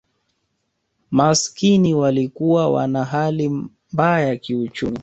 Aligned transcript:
Maskini 1.11 1.93
walikuwa 1.95 2.69
wana 2.71 3.05
hali 3.05 3.49
mabaya 3.91 4.35
kiuchumi 4.37 4.99